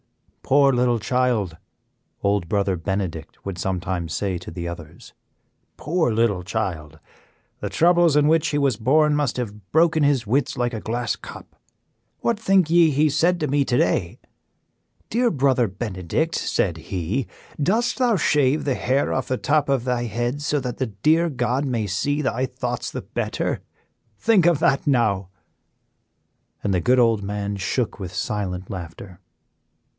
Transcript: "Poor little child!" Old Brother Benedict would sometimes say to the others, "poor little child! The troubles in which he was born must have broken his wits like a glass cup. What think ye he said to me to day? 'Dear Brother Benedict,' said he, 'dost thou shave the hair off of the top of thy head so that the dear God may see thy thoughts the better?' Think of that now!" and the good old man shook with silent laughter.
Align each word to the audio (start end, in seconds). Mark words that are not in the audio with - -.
"Poor 0.41 0.73
little 0.73 0.99
child!" 0.99 1.55
Old 2.23 2.49
Brother 2.49 2.75
Benedict 2.75 3.45
would 3.45 3.57
sometimes 3.59 4.13
say 4.13 4.37
to 4.39 4.49
the 4.51 4.67
others, 4.67 5.13
"poor 5.77 6.11
little 6.11 6.43
child! 6.43 6.99
The 7.61 7.69
troubles 7.69 8.17
in 8.17 8.27
which 8.27 8.47
he 8.49 8.57
was 8.57 8.75
born 8.77 9.15
must 9.15 9.37
have 9.37 9.71
broken 9.71 10.01
his 10.03 10.27
wits 10.27 10.57
like 10.57 10.73
a 10.73 10.81
glass 10.81 11.15
cup. 11.15 11.55
What 12.19 12.37
think 12.37 12.69
ye 12.69 12.89
he 12.91 13.09
said 13.09 13.39
to 13.41 13.47
me 13.47 13.63
to 13.63 13.77
day? 13.77 14.19
'Dear 15.09 15.29
Brother 15.29 15.67
Benedict,' 15.67 16.35
said 16.35 16.75
he, 16.77 17.27
'dost 17.61 17.97
thou 17.99 18.17
shave 18.17 18.65
the 18.65 18.75
hair 18.75 19.13
off 19.13 19.25
of 19.25 19.29
the 19.37 19.37
top 19.37 19.69
of 19.69 19.85
thy 19.85 20.03
head 20.05 20.41
so 20.41 20.59
that 20.59 20.79
the 20.79 20.87
dear 20.87 21.29
God 21.29 21.63
may 21.63 21.85
see 21.87 22.21
thy 22.23 22.47
thoughts 22.47 22.91
the 22.91 23.03
better?' 23.03 23.61
Think 24.17 24.47
of 24.47 24.59
that 24.59 24.87
now!" 24.87 25.29
and 26.63 26.73
the 26.73 26.81
good 26.81 26.99
old 26.99 27.23
man 27.23 27.55
shook 27.55 27.99
with 27.99 28.13
silent 28.13 28.69
laughter. 28.69 29.19